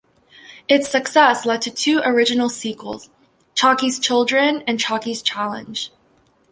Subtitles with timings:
[0.67, 3.11] Its success led to two original sequels:
[3.53, 5.91] "Chocky's Children" and "Chocky's Challenge".